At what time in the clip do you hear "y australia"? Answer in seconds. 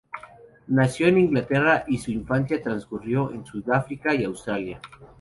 4.15-4.81